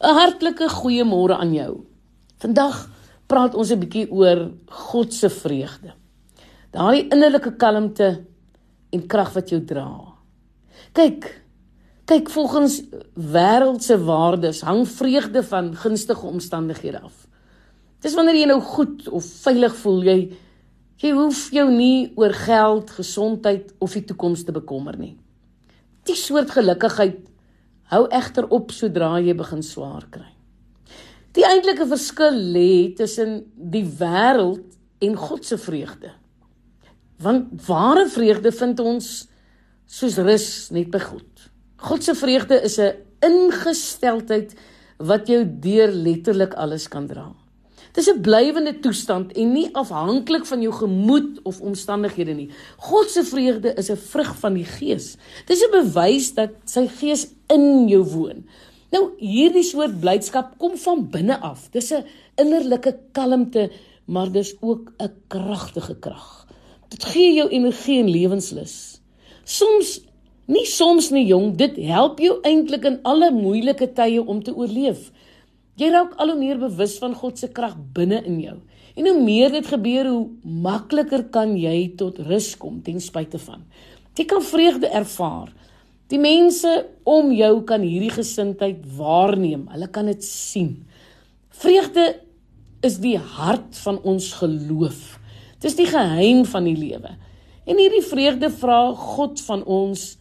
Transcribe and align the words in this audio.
'n 0.00 0.14
Hartlike 0.14 0.68
goeiemôre 0.68 1.34
aan 1.34 1.52
jou. 1.54 1.84
Vandag 2.38 2.88
praat 3.26 3.54
ons 3.54 3.70
'n 3.70 3.80
bietjie 3.80 4.10
oor 4.10 4.50
God 4.66 5.12
se 5.14 5.28
vreugde. 5.28 5.92
Daardie 6.70 7.08
innerlike 7.10 7.56
kalmte 7.56 8.24
en 8.92 9.06
krag 9.06 9.32
wat 9.32 9.50
jou 9.50 9.60
dra. 9.64 10.14
Kyk, 10.92 11.42
kyk 12.04 12.30
volgens 12.30 12.82
wêreldse 13.14 13.98
waardes 14.04 14.60
hang 14.60 14.86
vreugde 14.88 15.42
van 15.42 15.74
gunstige 15.76 16.26
omstandighede 16.26 17.00
af. 17.00 17.26
Dis 18.00 18.14
wanneer 18.14 18.34
jy 18.34 18.46
nou 18.46 18.60
goed 18.60 19.08
of 19.08 19.24
veilig 19.24 19.74
voel, 19.76 20.02
jy 20.02 20.18
jy 20.98 21.12
hoef 21.14 21.50
jou 21.54 21.68
nie 21.70 22.12
oor 22.16 22.32
geld, 22.34 22.90
gesondheid 22.90 23.74
of 23.78 23.92
die 23.92 24.02
toekoms 24.02 24.44
te 24.44 24.52
bekommer 24.52 24.96
nie. 24.98 25.16
Die 26.04 26.16
soort 26.18 26.50
gelukigheid 26.50 27.27
hou 27.92 28.04
egter 28.14 28.48
op 28.54 28.72
sodra 28.74 29.16
jy 29.20 29.34
begin 29.36 29.62
swaar 29.64 30.06
kry. 30.12 30.28
Die 31.36 31.44
eintlike 31.46 31.86
verskil 31.88 32.36
lê 32.54 32.94
tussen 32.98 33.42
die 33.54 33.84
wêreld 33.84 34.76
en 35.04 35.14
God 35.16 35.44
se 35.46 35.58
vreugde. 35.60 36.10
Want 37.22 37.52
ware 37.66 38.06
vreugde 38.10 38.52
vind 38.54 38.80
ons 38.80 39.10
soos 39.88 40.18
rus 40.22 40.48
net 40.74 40.90
by 40.92 41.00
God. 41.02 41.48
God 41.78 42.04
se 42.04 42.14
vreugde 42.14 42.58
is 42.62 42.78
'n 42.78 42.96
ingesteldheid 43.22 44.54
wat 44.98 45.28
jou 45.28 45.44
deur 45.44 45.88
letterlik 45.88 46.54
alles 46.54 46.88
kan 46.88 47.06
dra. 47.06 47.32
Dis 47.98 48.06
'n 48.06 48.20
blywende 48.22 48.78
toestand 48.78 49.32
en 49.32 49.52
nie 49.52 49.68
afhanklik 49.74 50.44
van 50.46 50.60
jou 50.62 50.72
gemoed 50.72 51.40
of 51.42 51.60
omstandighede 51.60 52.34
nie. 52.34 52.50
God 52.76 53.10
se 53.10 53.24
vreugde 53.24 53.74
is 53.74 53.90
'n 53.90 53.96
vrug 53.96 54.36
van 54.38 54.54
die 54.54 54.64
Gees. 54.64 55.16
Dis 55.46 55.64
'n 55.64 55.70
bewys 55.70 56.34
dat 56.34 56.50
sy 56.64 56.86
Gees 56.86 57.26
in 57.48 57.88
jou 57.88 58.04
woon. 58.04 58.46
Nou 58.90 59.10
hierdie 59.18 59.62
soort 59.62 60.00
blydskap 60.00 60.58
kom 60.58 60.76
van 60.76 61.10
binne 61.10 61.40
af. 61.40 61.70
Dis 61.70 61.90
'n 61.92 62.04
innerlike 62.36 62.98
kalmte, 63.12 63.70
maar 64.04 64.30
dis 64.32 64.54
ook 64.60 64.92
'n 64.98 65.12
kragtige 65.26 65.96
krag. 65.98 66.46
Dit 66.88 67.04
gee 67.04 67.34
jou 67.34 67.48
energie 67.48 67.98
en 67.98 68.10
lewenslus. 68.10 69.00
Soms 69.44 70.00
nie 70.46 70.66
soms 70.66 71.10
nie 71.10 71.26
jong, 71.26 71.56
dit 71.56 71.76
help 71.76 72.18
jou 72.18 72.38
eintlik 72.42 72.84
in 72.84 72.98
alle 73.02 73.30
moeilike 73.30 73.92
tye 73.92 74.26
om 74.26 74.42
te 74.42 74.54
oorleef. 74.54 75.10
Jy 75.78 75.92
raak 75.94 76.16
al 76.18 76.32
hoe 76.32 76.40
meer 76.40 76.58
bewus 76.58 76.96
van 76.98 77.14
God 77.14 77.38
se 77.38 77.50
krag 77.54 77.76
binne 77.94 78.18
in 78.26 78.40
jou. 78.42 78.56
En 78.98 79.06
hoe 79.06 79.20
meer 79.22 79.52
dit 79.54 79.66
gebeur, 79.66 80.08
hoe 80.10 80.26
makliker 80.42 81.28
kan 81.34 81.54
jy 81.54 81.94
tot 82.00 82.18
rus 82.26 82.54
kom 82.58 82.80
ten 82.82 82.98
spyte 83.02 83.38
van. 83.38 83.62
Jy 84.18 84.26
kan 84.26 84.42
vreugde 84.42 84.90
ervaar. 84.90 85.52
Die 86.10 86.18
mense 86.18 86.72
om 87.06 87.30
jou 87.36 87.52
kan 87.68 87.84
hierdie 87.84 88.10
gesindheid 88.10 88.80
waarneem. 88.98 89.68
Hulle 89.70 89.90
kan 89.94 90.08
dit 90.10 90.24
sien. 90.24 90.72
Vreugde 91.54 92.08
is 92.82 92.98
die 93.02 93.18
hart 93.18 93.78
van 93.84 94.00
ons 94.02 94.32
geloof. 94.40 95.18
Dis 95.62 95.78
die 95.78 95.86
geheim 95.86 96.44
van 96.48 96.66
die 96.66 96.76
lewe. 96.78 97.14
En 97.68 97.78
hierdie 97.78 98.04
vreugde 98.06 98.50
vra 98.50 98.80
God 98.96 99.42
van 99.46 99.62
ons, 99.68 100.14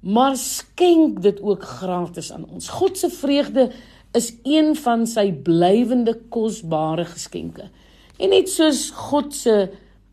maar 0.00 0.36
skenk 0.36 1.22
dit 1.24 1.40
ook 1.42 1.64
gratis 1.80 2.30
aan 2.34 2.46
ons. 2.46 2.68
God 2.68 2.98
se 2.98 3.10
vreugde 3.12 3.70
is 4.12 4.32
een 4.42 4.74
van 4.76 5.06
sy 5.06 5.30
blywende 5.32 6.16
kosbare 6.28 7.04
geskenke. 7.04 7.70
En 8.18 8.32
net 8.34 8.50
soos 8.50 8.90
God 8.90 9.34
se 9.34 9.70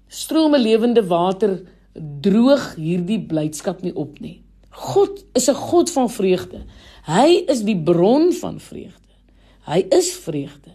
strome 0.08 0.59
lewende 0.62 1.04
water 1.08 1.58
droog 1.98 2.76
hierdie 2.78 3.20
blydskap 3.28 3.81
nie 3.81 3.95
op 3.95 4.20
nie. 4.23 4.42
God 4.70 5.26
is 5.34 5.50
'n 5.50 5.56
God 5.56 5.89
van 5.92 6.09
vreugde. 6.09 6.66
Hy 7.06 7.44
is 7.48 7.64
die 7.64 7.78
bron 7.78 8.34
van 8.34 8.59
vreugde. 8.59 9.14
Hy 9.66 9.86
is 9.89 10.11
vreugde. 10.14 10.72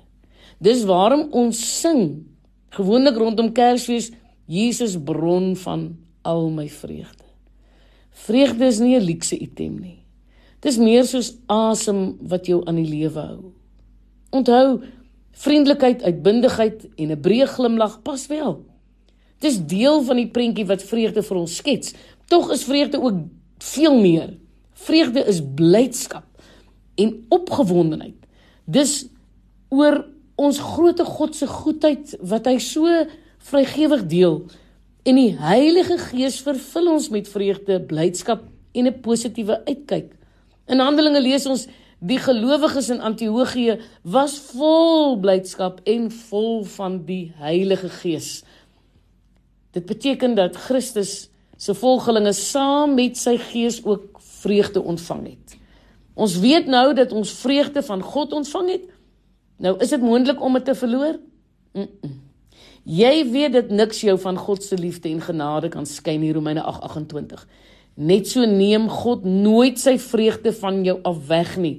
Dis 0.58 0.84
waarom 0.84 1.28
ons 1.30 1.80
sing 1.80 2.26
gewoonlik 2.70 3.16
rondom 3.16 3.52
Kersfees 3.52 4.10
Jesus 4.46 4.96
bron 5.04 5.56
van 5.56 5.96
al 6.22 6.50
my 6.50 6.68
vreugde. 6.68 7.24
Vreugde 8.10 8.64
is 8.66 8.78
nie 8.78 8.96
'n 8.96 9.04
luukse 9.04 9.38
item 9.38 9.80
nie. 9.80 10.01
Dis 10.62 10.78
meer 10.78 11.06
soos 11.08 11.32
asem 11.50 12.16
wat 12.30 12.46
jou 12.46 12.60
aan 12.66 12.78
die 12.78 12.86
lewe 12.86 13.20
hou. 13.20 13.52
Onthou, 14.30 14.82
vriendelikheid, 15.42 16.02
uitbundigheid 16.02 16.86
en 16.96 17.10
'n 17.10 17.20
breë 17.20 17.46
glimlag 17.46 18.02
pas 18.02 18.26
wel. 18.26 18.62
Dis 19.40 19.58
deel 19.66 20.02
van 20.02 20.16
die 20.16 20.30
prentjie 20.30 20.66
wat 20.66 20.82
vreugde 20.82 21.22
vir 21.22 21.36
ons 21.36 21.56
skets. 21.56 21.94
Tog 22.28 22.52
is 22.52 22.64
vreugde 22.64 23.00
ook 23.02 23.14
veel 23.58 24.00
meer. 24.00 24.38
Vreugde 24.72 25.24
is 25.26 25.42
blydskap 25.54 26.24
en 26.94 27.26
opgewondenheid. 27.28 28.14
Dis 28.64 29.06
oor 29.68 30.04
ons 30.34 30.58
grootte 30.58 31.04
God 31.04 31.34
se 31.34 31.46
goedheid 31.46 32.16
wat 32.20 32.46
hy 32.46 32.58
so 32.58 32.86
vrygewig 33.38 34.06
deel 34.06 34.42
en 35.02 35.18
die 35.18 35.32
Heilige 35.38 35.98
Gees 35.98 36.38
vervul 36.40 36.92
ons 36.92 37.08
met 37.10 37.28
vreugde, 37.28 37.80
blydskap 37.80 38.44
en 38.72 38.86
'n 38.86 39.00
positiewe 39.00 39.64
uitkyk. 39.66 40.12
In 40.72 40.80
Handelinge 40.80 41.20
lees 41.20 41.44
ons 41.50 41.66
die 42.00 42.18
gelowiges 42.18 42.88
in 42.94 43.02
Antiochië 43.04 43.76
was 44.08 44.38
vol 44.54 45.18
blydskap 45.20 45.82
en 45.88 46.08
vol 46.30 46.62
van 46.78 47.02
die 47.06 47.26
Heilige 47.38 47.90
Gees. 48.00 48.40
Dit 49.76 49.86
beteken 49.86 50.34
dat 50.38 50.56
Christus 50.56 51.28
se 51.60 51.74
volgelinge 51.76 52.32
saam 52.32 52.96
met 52.96 53.20
sy 53.20 53.36
Gees 53.50 53.82
ook 53.84 54.18
vreugde 54.40 54.82
ontvang 54.82 55.26
het. 55.34 55.58
Ons 56.14 56.38
weet 56.40 56.66
nou 56.66 56.88
dat 56.96 57.12
ons 57.12 57.30
vreugde 57.44 57.82
van 57.84 58.02
God 58.02 58.32
ontvang 58.32 58.72
het. 58.72 58.88
Nou 59.62 59.76
is 59.80 59.92
dit 59.92 60.02
moontlik 60.02 60.40
om 60.42 60.56
dit 60.56 60.64
te 60.64 60.74
verloor? 60.74 61.20
Mm 61.72 61.88
-mm. 62.00 62.20
Jy 62.82 63.30
weet 63.30 63.52
dat 63.52 63.68
niks 63.70 64.00
jou 64.00 64.18
van 64.18 64.36
God 64.36 64.64
se 64.64 64.78
liefde 64.78 65.08
en 65.08 65.20
genade 65.20 65.68
kan 65.68 65.86
skei 65.86 66.18
nie 66.18 66.32
Romeine 66.32 66.62
8:28. 66.62 67.46
Net 68.02 68.26
so 68.32 68.46
neem 68.48 68.88
God 68.90 69.26
nooit 69.28 69.78
sy 69.78 69.94
vreugde 70.02 70.50
van 70.58 70.80
jou 70.86 70.96
af 71.06 71.20
weg 71.28 71.54
nie. 71.60 71.76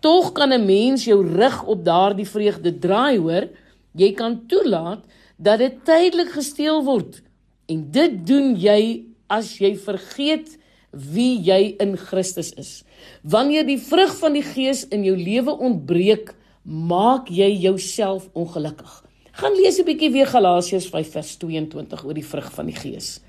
Tog 0.00 0.32
kan 0.32 0.52
'n 0.52 0.64
mens 0.64 1.04
jou 1.04 1.20
rig 1.22 1.64
op 1.64 1.84
daardie 1.84 2.28
vreugde 2.28 2.78
draai, 2.78 3.18
hoor. 3.18 3.48
Jy 3.94 4.12
kan 4.12 4.46
toelaat 4.46 5.04
dat 5.36 5.58
dit 5.58 5.84
tydelik 5.84 6.30
gesteel 6.30 6.84
word. 6.84 7.22
En 7.66 7.90
dit 7.90 8.26
doen 8.26 8.56
jy 8.56 9.04
as 9.28 9.58
jy 9.58 9.76
vergeet 9.76 10.58
wie 10.92 11.38
jy 11.44 11.76
in 11.78 11.96
Christus 11.96 12.52
is. 12.56 12.84
Wanneer 13.22 13.66
die 13.66 13.78
vrug 13.78 14.16
van 14.18 14.32
die 14.32 14.42
Gees 14.42 14.86
in 14.88 15.04
jou 15.04 15.16
lewe 15.16 15.52
ontbreek, 15.58 16.34
maak 16.64 17.28
jy 17.28 17.50
jouself 17.60 18.28
ongelukkig. 18.32 19.04
Gaan 19.32 19.52
lees 19.52 19.78
'n 19.78 19.84
bietjie 19.84 20.10
weer 20.10 20.26
Galasiërs 20.26 20.88
5 20.88 21.12
vers 21.12 21.36
22 21.36 22.04
oor 22.04 22.14
die 22.14 22.24
vrug 22.24 22.52
van 22.52 22.66
die 22.66 22.74
Gees. 22.74 23.20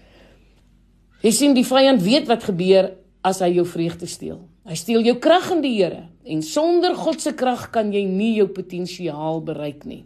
Jy 1.24 1.32
sien 1.36 1.56
die 1.56 1.68
vyand 1.68 2.04
weet 2.04 2.30
wat 2.30 2.46
gebeur 2.48 2.94
as 3.26 3.42
hy 3.44 3.52
jou 3.58 3.66
vreugde 3.68 4.08
steel. 4.08 4.40
Hy 4.70 4.78
steel 4.80 5.04
jou 5.04 5.18
krag 5.20 5.50
in 5.56 5.64
die 5.66 5.76
Here 5.76 6.06
en 6.30 6.44
sonder 6.46 6.94
God 6.96 7.24
se 7.24 7.34
krag 7.36 7.70
kan 7.74 7.92
jy 7.92 8.06
nie 8.06 8.36
jou 8.38 8.48
potensiaal 8.54 9.42
bereik 9.44 9.84
nie. 9.90 10.04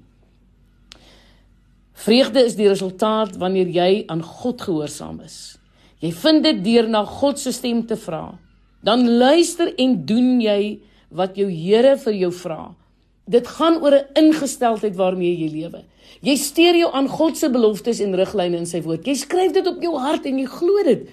Vreugde 2.03 2.41
is 2.47 2.55
die 2.57 2.69
resultaat 2.69 3.35
wanneer 3.39 3.69
jy 3.69 3.89
aan 4.11 4.23
God 4.25 4.63
gehoorsaam 4.65 5.21
is. 5.23 5.57
Jy 6.03 6.11
vind 6.23 6.43
dit 6.43 6.63
deur 6.65 6.89
na 6.89 7.03
God 7.07 7.39
se 7.39 7.53
stem 7.55 7.83
te 7.87 7.95
vra. 7.99 8.33
Dan 8.83 9.05
luister 9.19 9.69
en 9.79 9.99
doen 10.07 10.41
jy 10.43 10.79
wat 11.13 11.37
jou 11.39 11.47
Here 11.51 11.95
vir 12.01 12.17
jou 12.25 12.31
vra. 12.35 12.73
Dit 13.25 13.47
gaan 13.47 13.81
oor 13.81 13.93
'n 13.95 14.07
ingesteldheid 14.13 14.95
waarmee 14.95 15.37
jy 15.37 15.49
lewe. 15.51 15.83
Jy 16.21 16.35
steur 16.35 16.75
jou 16.75 16.91
aan 16.93 17.07
God 17.07 17.37
se 17.37 17.49
beloftes 17.49 17.99
en 17.99 18.15
riglyne 18.15 18.57
in 18.57 18.65
sy 18.65 18.81
woord. 18.81 19.05
Jy 19.05 19.15
skryf 19.15 19.51
dit 19.51 19.67
op 19.67 19.81
jou 19.81 19.97
hart 19.97 20.25
en 20.25 20.39
jy 20.39 20.45
glo 20.45 20.83
dit. 20.83 21.09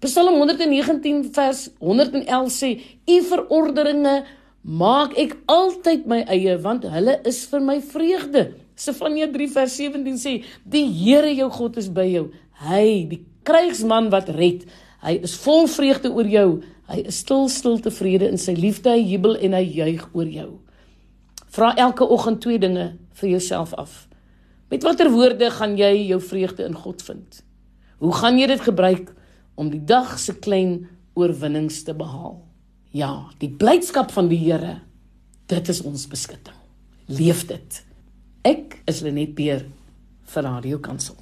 Psalm 0.00 0.34
119 0.34 1.28
vers 1.32 1.68
111 1.78 2.52
sê: 2.52 2.80
"U 3.06 3.22
verordeninge 3.22 4.24
maak 4.62 5.18
ek 5.18 5.36
altyd 5.46 6.06
my 6.06 6.24
eie, 6.26 6.56
want 6.58 6.84
hulle 6.84 7.20
is 7.24 7.44
vir 7.46 7.60
my 7.60 7.80
vreugde." 7.80 8.54
Sefanja 8.74 9.28
3 9.32 9.48
vers 9.48 9.76
17 9.76 10.16
sê: 10.16 10.42
"Die 10.64 10.86
Here 10.86 11.34
jou 11.34 11.50
God 11.50 11.76
is 11.76 11.88
by 11.88 12.06
jou. 12.12 12.30
Hy, 12.52 13.06
die 13.08 13.24
krygsman 13.42 14.10
wat 14.10 14.28
red, 14.28 14.64
hy 15.02 15.20
is 15.22 15.36
vol 15.36 15.66
vreugde 15.66 16.10
oor 16.12 16.26
jou. 16.26 16.62
Hy 16.88 17.02
is 17.06 17.18
stil 17.18 17.48
stil 17.48 17.78
tevrede 17.78 18.28
in 18.28 18.38
sy 18.38 18.52
liefde, 18.52 18.90
hy 18.90 19.04
jubel 19.04 19.36
en 19.36 19.52
hy 19.52 19.64
juig 19.64 20.08
oor 20.14 20.26
jou." 20.26 20.60
Vra 21.50 21.72
elke 21.74 22.06
oggend 22.06 22.40
twee 22.44 22.58
dinge 22.62 22.92
vir 23.18 23.28
jouself 23.28 23.74
af. 23.74 24.06
Met 24.70 24.84
watter 24.86 25.10
woorde 25.10 25.50
gaan 25.50 25.74
jy 25.78 26.06
jou 26.12 26.20
vreugde 26.22 26.64
in 26.64 26.76
God 26.78 27.02
vind? 27.02 27.40
Hoe 27.98 28.12
gaan 28.14 28.38
jy 28.38 28.46
dit 28.46 28.62
gebruik 28.62 29.10
om 29.58 29.70
die 29.72 29.82
dag 29.84 30.14
se 30.18 30.36
klein 30.38 30.86
oorwinnings 31.18 31.82
te 31.84 31.94
behaal? 31.94 32.38
Ja, 32.94 33.30
die 33.42 33.50
blydskap 33.50 34.14
van 34.14 34.30
die 34.30 34.38
Here, 34.38 34.80
dit 35.50 35.68
is 35.68 35.82
ons 35.82 36.06
beskutting. 36.10 36.56
Leef 37.10 37.44
dit. 37.50 37.82
Ek 38.46 38.78
is 38.88 39.02
Lenet 39.02 39.34
Beer 39.34 39.66
vir 40.30 40.46
Radio 40.46 40.78
Kansel. 40.78 41.20